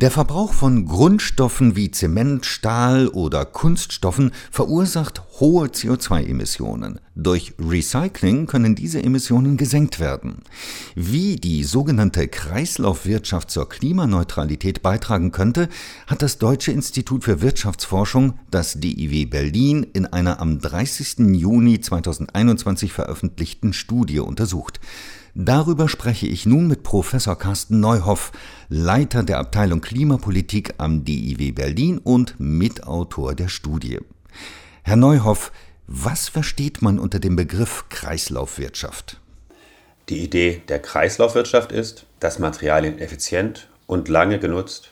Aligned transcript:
Der 0.00 0.12
Verbrauch 0.12 0.52
von 0.52 0.86
Grundstoffen 0.86 1.74
wie 1.74 1.90
Zement, 1.90 2.46
Stahl 2.46 3.08
oder 3.08 3.44
Kunststoffen 3.44 4.30
verursacht 4.48 5.22
hohe 5.40 5.66
CO2-Emissionen. 5.66 7.00
Durch 7.16 7.54
Recycling 7.58 8.46
können 8.46 8.76
diese 8.76 9.02
Emissionen 9.02 9.56
gesenkt 9.56 9.98
werden. 9.98 10.42
Wie 10.94 11.34
die 11.34 11.64
sogenannte 11.64 12.28
Kreislaufwirtschaft 12.28 13.50
zur 13.50 13.68
Klimaneutralität 13.68 14.82
beitragen 14.82 15.32
könnte, 15.32 15.68
hat 16.06 16.22
das 16.22 16.38
Deutsche 16.38 16.70
Institut 16.70 17.24
für 17.24 17.42
Wirtschaftsforschung, 17.42 18.34
das 18.52 18.74
DIW 18.74 19.26
Berlin, 19.26 19.84
in 19.94 20.06
einer 20.06 20.38
am 20.38 20.60
30. 20.60 21.34
Juni 21.34 21.80
2021 21.80 22.92
veröffentlichten 22.92 23.72
Studie 23.72 24.20
untersucht. 24.20 24.78
Darüber 25.40 25.88
spreche 25.88 26.26
ich 26.26 26.46
nun 26.46 26.66
mit 26.66 26.77
Professor 26.88 27.36
Carsten 27.36 27.80
Neuhoff, 27.80 28.32
Leiter 28.70 29.22
der 29.22 29.40
Abteilung 29.40 29.82
Klimapolitik 29.82 30.72
am 30.78 31.04
DIW 31.04 31.52
Berlin 31.52 31.98
und 31.98 32.40
Mitautor 32.40 33.34
der 33.34 33.48
Studie. 33.48 33.98
Herr 34.84 34.96
Neuhoff, 34.96 35.52
was 35.86 36.30
versteht 36.30 36.80
man 36.80 36.98
unter 36.98 37.18
dem 37.18 37.36
Begriff 37.36 37.84
Kreislaufwirtschaft? 37.90 39.20
Die 40.08 40.20
Idee 40.24 40.62
der 40.68 40.78
Kreislaufwirtschaft 40.78 41.72
ist, 41.72 42.06
dass 42.20 42.38
Materialien 42.38 42.98
effizient 42.98 43.68
und 43.86 44.08
lange 44.08 44.38
genutzt 44.38 44.88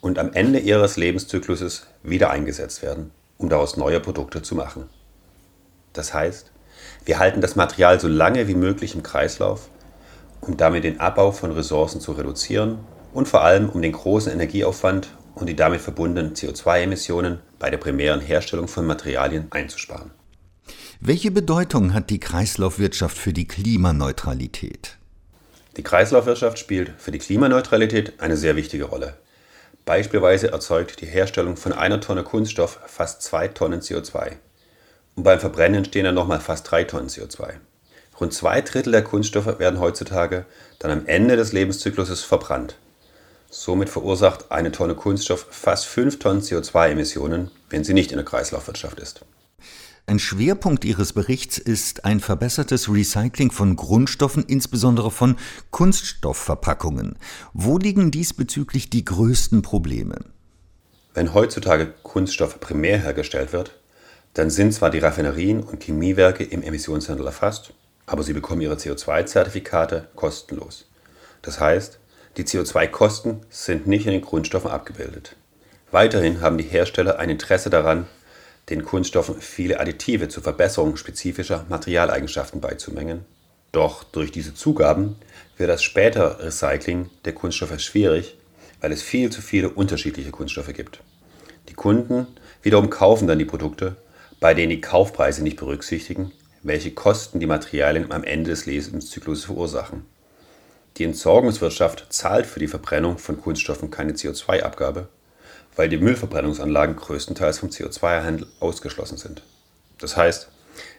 und 0.00 0.18
am 0.18 0.32
Ende 0.32 0.58
ihres 0.58 0.96
Lebenszykluses 0.96 1.86
wieder 2.02 2.30
eingesetzt 2.30 2.82
werden, 2.82 3.12
um 3.38 3.48
daraus 3.48 3.76
neue 3.76 4.00
Produkte 4.00 4.42
zu 4.42 4.56
machen. 4.56 4.88
Das 5.92 6.12
heißt, 6.12 6.50
wir 7.04 7.20
halten 7.20 7.40
das 7.40 7.54
Material 7.54 8.00
so 8.00 8.08
lange 8.08 8.48
wie 8.48 8.56
möglich 8.56 8.96
im 8.96 9.04
Kreislauf, 9.04 9.70
um 10.40 10.56
damit 10.56 10.84
den 10.84 11.00
Abbau 11.00 11.32
von 11.32 11.52
Ressourcen 11.52 12.00
zu 12.00 12.12
reduzieren 12.12 12.78
und 13.12 13.28
vor 13.28 13.42
allem 13.42 13.68
um 13.68 13.82
den 13.82 13.92
großen 13.92 14.32
Energieaufwand 14.32 15.08
und 15.34 15.48
die 15.48 15.56
damit 15.56 15.80
verbundenen 15.80 16.34
CO2-Emissionen 16.34 17.38
bei 17.58 17.70
der 17.70 17.78
primären 17.78 18.20
Herstellung 18.20 18.68
von 18.68 18.86
Materialien 18.86 19.46
einzusparen. 19.50 20.10
Welche 21.00 21.30
Bedeutung 21.30 21.94
hat 21.94 22.10
die 22.10 22.20
Kreislaufwirtschaft 22.20 23.16
für 23.16 23.32
die 23.32 23.48
Klimaneutralität? 23.48 24.98
Die 25.76 25.82
Kreislaufwirtschaft 25.82 26.58
spielt 26.58 26.92
für 26.98 27.10
die 27.10 27.18
Klimaneutralität 27.18 28.20
eine 28.20 28.36
sehr 28.36 28.56
wichtige 28.56 28.84
Rolle. 28.84 29.14
Beispielsweise 29.86 30.52
erzeugt 30.52 31.00
die 31.00 31.06
Herstellung 31.06 31.56
von 31.56 31.72
einer 31.72 32.00
Tonne 32.00 32.22
Kunststoff 32.22 32.80
fast 32.86 33.22
zwei 33.22 33.48
Tonnen 33.48 33.80
CO2 33.80 34.32
und 35.16 35.22
beim 35.22 35.40
Verbrennen 35.40 35.78
entstehen 35.78 36.04
dann 36.04 36.14
nochmal 36.14 36.40
fast 36.40 36.70
drei 36.70 36.84
Tonnen 36.84 37.08
CO2. 37.08 37.54
Rund 38.20 38.34
zwei 38.34 38.60
Drittel 38.60 38.92
der 38.92 39.02
Kunststoffe 39.02 39.58
werden 39.58 39.80
heutzutage 39.80 40.44
dann 40.78 40.90
am 40.90 41.06
Ende 41.06 41.36
des 41.36 41.52
Lebenszykluses 41.52 42.22
verbrannt. 42.22 42.76
Somit 43.48 43.88
verursacht 43.88 44.52
eine 44.52 44.70
Tonne 44.70 44.94
Kunststoff 44.94 45.46
fast 45.50 45.86
fünf 45.86 46.18
Tonnen 46.18 46.42
CO2-Emissionen, 46.42 47.50
wenn 47.70 47.82
sie 47.82 47.94
nicht 47.94 48.12
in 48.12 48.18
der 48.18 48.24
Kreislaufwirtschaft 48.24 49.00
ist. 49.00 49.24
Ein 50.06 50.18
Schwerpunkt 50.18 50.84
Ihres 50.84 51.12
Berichts 51.12 51.56
ist 51.58 52.04
ein 52.04 52.20
verbessertes 52.20 52.88
Recycling 52.92 53.50
von 53.50 53.76
Grundstoffen, 53.76 54.44
insbesondere 54.44 55.10
von 55.10 55.36
Kunststoffverpackungen. 55.70 57.16
Wo 57.52 57.78
liegen 57.78 58.10
diesbezüglich 58.10 58.90
die 58.90 59.04
größten 59.04 59.62
Probleme? 59.62 60.16
Wenn 61.14 61.32
heutzutage 61.32 61.92
Kunststoff 62.02 62.60
primär 62.60 62.98
hergestellt 62.98 63.52
wird, 63.52 63.78
dann 64.34 64.50
sind 64.50 64.74
zwar 64.74 64.90
die 64.90 64.98
Raffinerien 64.98 65.62
und 65.62 65.82
Chemiewerke 65.82 66.44
im 66.44 66.62
Emissionshandel 66.62 67.26
erfasst, 67.26 67.72
aber 68.10 68.24
sie 68.24 68.32
bekommen 68.32 68.60
ihre 68.60 68.74
CO2-Zertifikate 68.74 70.08
kostenlos. 70.16 70.86
Das 71.42 71.60
heißt, 71.60 72.00
die 72.36 72.42
CO2-Kosten 72.42 73.42
sind 73.50 73.86
nicht 73.86 74.04
in 74.04 74.12
den 74.12 74.20
Grundstoffen 74.20 74.68
abgebildet. 74.68 75.36
Weiterhin 75.92 76.40
haben 76.40 76.58
die 76.58 76.64
Hersteller 76.64 77.20
ein 77.20 77.30
Interesse 77.30 77.70
daran, 77.70 78.08
den 78.68 78.84
Kunststoffen 78.84 79.40
viele 79.40 79.78
Additive 79.78 80.28
zur 80.28 80.42
Verbesserung 80.42 80.96
spezifischer 80.96 81.66
Materialeigenschaften 81.68 82.60
beizumengen. 82.60 83.24
Doch 83.70 84.02
durch 84.02 84.32
diese 84.32 84.54
Zugaben 84.54 85.14
wird 85.56 85.70
das 85.70 85.84
spätere 85.84 86.44
Recycling 86.44 87.10
der 87.24 87.34
Kunststoffe 87.34 87.78
schwierig, 87.78 88.36
weil 88.80 88.90
es 88.90 89.02
viel 89.02 89.30
zu 89.30 89.40
viele 89.40 89.68
unterschiedliche 89.70 90.32
Kunststoffe 90.32 90.72
gibt. 90.74 91.00
Die 91.68 91.74
Kunden 91.74 92.26
wiederum 92.62 92.90
kaufen 92.90 93.28
dann 93.28 93.38
die 93.38 93.44
Produkte 93.44 93.96
bei 94.40 94.54
denen 94.54 94.70
die 94.70 94.80
Kaufpreise 94.80 95.42
nicht 95.42 95.58
berücksichtigen, 95.58 96.32
welche 96.62 96.92
Kosten 96.92 97.40
die 97.40 97.46
Materialien 97.46 98.12
am 98.12 98.24
Ende 98.24 98.50
des 98.50 98.66
Lebenszyklus 98.66 99.44
verursachen. 99.44 100.04
Die 100.96 101.04
Entsorgungswirtschaft 101.04 102.06
zahlt 102.10 102.46
für 102.46 102.60
die 102.60 102.68
Verbrennung 102.68 103.18
von 103.18 103.40
Kunststoffen 103.40 103.90
keine 103.90 104.12
CO2-Abgabe, 104.12 105.08
weil 105.76 105.88
die 105.88 105.96
Müllverbrennungsanlagen 105.96 106.96
größtenteils 106.96 107.60
vom 107.60 107.70
CO2-Handel 107.70 108.46
ausgeschlossen 108.60 109.16
sind. 109.16 109.42
Das 109.98 110.16
heißt, 110.16 110.48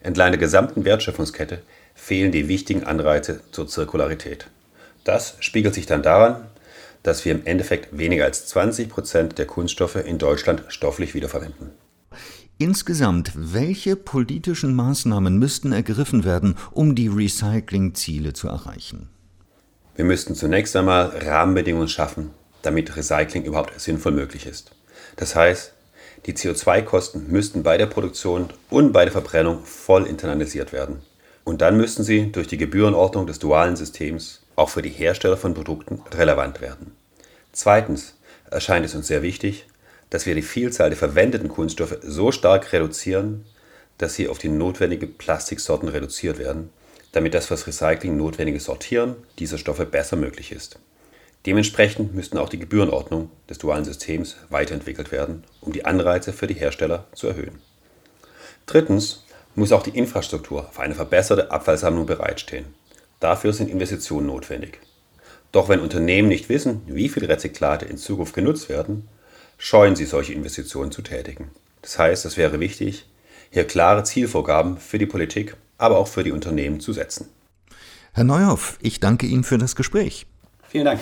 entlang 0.02 0.32
der 0.32 0.40
gesamten 0.40 0.86
Wertschöpfungskette 0.86 1.62
fehlen 1.94 2.32
die 2.32 2.48
wichtigen 2.48 2.84
Anreize 2.84 3.42
zur 3.52 3.68
Zirkularität. 3.68 4.48
Das 5.04 5.36
spiegelt 5.40 5.74
sich 5.74 5.86
dann 5.86 6.04
daran, 6.04 6.48
dass 7.04 7.26
wir 7.26 7.34
im 7.34 7.46
Endeffekt 7.46 7.98
weniger 7.98 8.26
als 8.26 8.46
20 8.48 8.90
Prozent 8.90 9.38
der 9.38 9.48
Kunststoffe 9.48 9.96
in 9.96 10.18
Deutschland 10.18 10.64
stofflich 10.70 11.14
wiederverwenden. 11.14 11.72
Insgesamt, 12.62 13.32
welche 13.34 13.96
politischen 13.96 14.76
Maßnahmen 14.76 15.40
müssten 15.40 15.72
ergriffen 15.72 16.24
werden, 16.24 16.56
um 16.70 16.94
die 16.94 17.08
Recycling-Ziele 17.08 18.34
zu 18.34 18.50
erreichen? 18.50 19.10
Wir 19.96 20.06
müssten 20.06 20.36
zunächst 20.36 20.76
einmal 20.76 21.08
Rahmenbedingungen 21.08 21.88
schaffen, 21.88 22.30
damit 22.62 22.96
Recycling 22.96 23.46
überhaupt 23.46 23.82
sinnvoll 23.82 24.12
möglich 24.12 24.46
ist. 24.46 24.76
Das 25.16 25.36
heißt, 25.36 25.74
die 26.28 26.34
CO2-Kosten 26.34 27.32
müssten 27.32 27.64
bei 27.64 27.80
der 27.80 27.88
Produktion 27.88 28.52
und 28.70 28.92
bei 28.92 29.06
der 29.06 29.12
Verbrennung 29.12 29.66
voll 29.66 30.06
internalisiert 30.06 30.72
werden. 30.72 30.98
Und 31.44 31.62
dann 31.62 31.78
müssten 31.78 32.04
sie 32.04 32.32
durch 32.32 32.46
die 32.46 32.58
Gebührenordnung 32.58 33.26
des 33.26 33.40
dualen 33.40 33.76
Systems 33.76 34.44
auch 34.56 34.70
für 34.70 34.84
die 34.84 34.90
Hersteller 34.90 35.38
von 35.38 35.56
Produkten 35.56 36.04
relevant 36.12 36.62
werden. 36.62 36.92
Zweitens 37.54 38.14
erscheint 38.52 38.86
es 38.86 38.94
uns 38.94 39.08
sehr 39.08 39.24
wichtig, 39.24 39.66
dass 40.12 40.28
wir 40.28 40.36
die 40.36 40.44
Vielzahl 40.44 40.90
der 40.90 40.98
verwendeten 40.98 41.50
Kunststoffe 41.50 41.98
so 42.04 42.32
stark 42.32 42.72
reduzieren, 42.74 43.46
dass 43.98 44.14
sie 44.14 44.28
auf 44.28 44.38
die 44.38 44.50
notwendigen 44.50 45.18
Plastiksorten 45.18 45.90
reduziert 45.90 46.38
werden, 46.38 46.70
damit 47.14 47.34
das 47.34 47.48
fürs 47.48 47.66
Recycling 47.66 48.18
notwendige 48.18 48.60
Sortieren 48.60 49.16
dieser 49.40 49.58
Stoffe 49.58 49.86
besser 49.86 50.18
möglich 50.18 50.52
ist. 50.52 50.78
Dementsprechend 51.46 52.14
müssten 52.14 52.38
auch 52.38 52.50
die 52.50 52.60
Gebührenordnung 52.60 53.32
des 53.50 53.58
dualen 53.58 53.86
Systems 53.86 54.36
weiterentwickelt 54.50 55.12
werden, 55.12 55.44
um 55.62 55.72
die 55.74 55.86
Anreize 55.86 56.34
für 56.34 56.46
die 56.46 56.54
Hersteller 56.54 57.08
zu 57.16 57.28
erhöhen. 57.28 57.60
Drittens 58.68 59.26
muss 59.56 59.72
auch 59.72 59.84
die 59.84 59.98
Infrastruktur 59.98 60.70
für 60.72 60.82
eine 60.82 60.94
verbesserte 60.94 61.52
Abfallsammlung 61.52 62.06
bereitstehen. 62.06 62.66
Dafür 63.20 63.54
sind 63.54 63.70
Investitionen 63.70 64.28
notwendig. 64.28 64.80
Doch 65.52 65.68
wenn 65.68 65.80
Unternehmen 65.80 66.28
nicht 66.28 66.50
wissen, 66.50 66.82
wie 66.86 67.10
viele 67.10 67.30
Rezyklate 67.30 67.86
in 67.86 67.98
Zukunft 67.98 68.34
genutzt 68.34 68.70
werden, 68.70 69.08
scheuen 69.62 69.96
sie 69.96 70.06
solche 70.06 70.34
Investitionen 70.34 70.92
zu 70.92 71.04
tätigen. 71.04 71.52
Das 71.84 72.00
heißt, 72.00 72.26
es 72.26 72.36
wäre 72.36 72.60
wichtig, 72.60 73.06
hier 73.52 73.66
klare 73.66 74.04
Zielvorgaben 74.04 74.78
für 74.78 74.98
die 74.98 75.06
Politik, 75.06 75.56
aber 75.78 76.00
auch 76.00 76.08
für 76.08 76.24
die 76.24 76.32
Unternehmen 76.32 76.80
zu 76.80 76.94
setzen. 76.94 77.30
Herr 78.14 78.24
Neuhoff, 78.24 78.80
ich 78.82 79.00
danke 79.00 79.28
Ihnen 79.28 79.44
für 79.44 79.60
das 79.60 79.76
Gespräch. 79.76 80.26
Vielen 80.68 80.86
Dank. 80.86 81.02